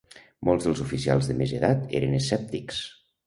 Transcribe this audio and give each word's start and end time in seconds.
Molts 0.47 0.63
dels 0.67 0.79
oficials 0.85 1.29
de 1.31 1.35
més 1.43 1.53
edat 1.59 1.93
eren 2.01 2.17
escèptics. 2.23 2.81